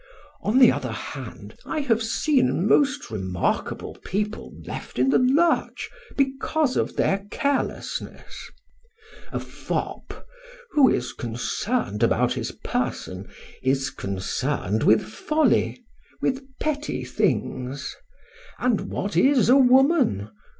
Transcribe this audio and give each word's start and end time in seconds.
On 0.41 0.57
the 0.57 0.71
other 0.71 0.91
hand, 0.91 1.59
I 1.63 1.81
have 1.81 2.01
seen 2.01 2.67
most 2.67 3.11
remarkable 3.11 3.95
people 4.03 4.51
left 4.65 4.97
in 4.97 5.09
the 5.11 5.19
lurch 5.19 5.91
because 6.17 6.75
of 6.75 6.95
their 6.95 7.27
carelessness. 7.29 8.49
A 9.31 9.39
fop, 9.39 10.25
who 10.71 10.89
is 10.89 11.13
concerned 11.13 12.01
about 12.01 12.33
his 12.33 12.51
person, 12.63 13.29
is 13.61 13.91
concerned 13.91 14.81
with 14.81 15.03
folly, 15.03 15.85
with 16.19 16.47
petty 16.59 17.03
things. 17.05 17.95
And 18.57 18.89
what 18.89 19.15
is 19.15 19.49
a 19.49 19.55
woman? 19.57 20.31